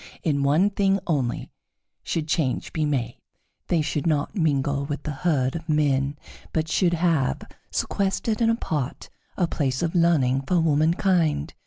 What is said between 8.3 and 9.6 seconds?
and apart, a